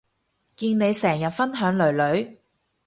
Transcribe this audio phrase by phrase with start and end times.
[0.55, 2.37] 見你成日分享囡囡